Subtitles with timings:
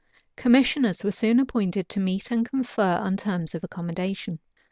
[0.35, 4.39] Commissioners were soon appointed to meet and confer on terms of accommodation.